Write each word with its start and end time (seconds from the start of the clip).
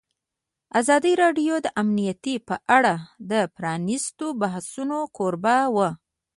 ازادي 0.79 1.13
راډیو 1.23 1.55
د 1.61 1.67
امنیت 1.81 2.25
په 2.47 2.55
اړه 2.77 2.95
د 3.31 3.33
پرانیستو 3.55 4.25
بحثونو 4.41 4.97
کوربه 5.17 5.57
وه. 5.75 5.89